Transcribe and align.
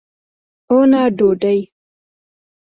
او 0.69 0.77
نه 0.91 1.01
ډوډۍ. 1.17 1.59